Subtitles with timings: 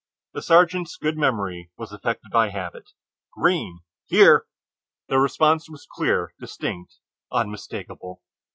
[0.33, 2.89] The sergeant's good memory was affected by habit:
[3.33, 4.47] "Greene." "Here!"
[5.09, 6.95] The response was clear, distinct,
[7.31, 8.23] unmistakable!